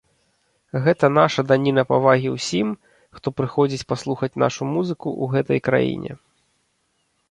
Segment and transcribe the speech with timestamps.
[0.87, 2.73] Гэта наша даніна павагі ўсім,
[3.19, 6.23] хто прыходзіць паслухаць нашу музыку ў гэтай краіне.